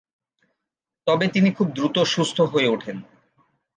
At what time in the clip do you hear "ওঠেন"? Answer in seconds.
2.67-2.97